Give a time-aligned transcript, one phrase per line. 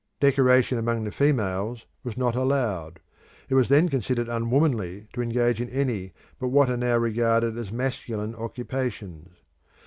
[0.19, 2.99] Decoration among the females was not allowed.
[3.49, 7.71] It was then considered unwomanly to engage in any but what are now regarded as
[7.71, 9.29] masculine occupations.